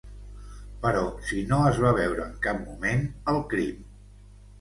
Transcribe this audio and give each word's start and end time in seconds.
Però 0.85 1.01
si 1.31 1.41
no 1.51 1.59
es 1.71 1.81
va 1.83 1.91
veure 1.97 2.25
en 2.29 2.39
cap 2.47 2.63
moment, 2.71 3.05
el 3.35 3.39
crim. 3.53 3.85